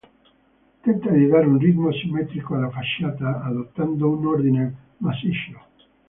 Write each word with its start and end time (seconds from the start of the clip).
Tenta 0.81 1.11
di 1.11 1.27
dare 1.27 1.45
un 1.45 1.59
ritmo 1.59 1.93
simmetrico 1.93 2.55
alla 2.55 2.71
facciata 2.71 3.43
adottando 3.43 4.09
un 4.09 4.25
ordine 4.25 4.75
massiccio. 4.97 5.61